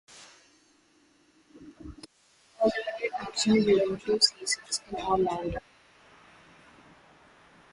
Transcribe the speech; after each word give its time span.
He 1.53 1.59
saw 2.57 2.63
limited 2.63 3.11
action 3.19 3.53
during 3.63 3.99
two 3.99 4.19
seasons 4.19 4.81
in 4.89 4.95
Orlando. 4.95 5.59